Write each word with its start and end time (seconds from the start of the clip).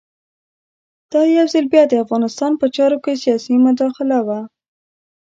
دا 1.11 1.21
یو 1.37 1.45
ځل 1.53 1.65
بیا 1.73 1.83
د 1.87 1.93
افغانستان 2.03 2.51
په 2.61 2.65
چارو 2.75 2.97
کې 3.03 3.13
سیاسي 3.23 3.53
مداخله 3.65 4.19
وه. 4.27 4.39